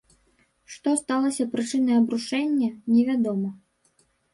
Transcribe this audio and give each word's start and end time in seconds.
Што 0.75 0.93
сталася 1.01 1.47
прычынай 1.53 1.95
абрушэння, 2.01 2.69
невядома. 2.97 3.57